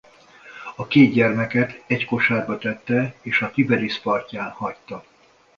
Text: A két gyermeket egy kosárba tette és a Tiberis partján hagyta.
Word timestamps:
A 0.75 0.87
két 0.87 1.13
gyermeket 1.13 1.83
egy 1.87 2.05
kosárba 2.05 2.57
tette 2.57 3.15
és 3.21 3.41
a 3.41 3.51
Tiberis 3.51 3.99
partján 3.99 4.51
hagyta. 4.51 5.03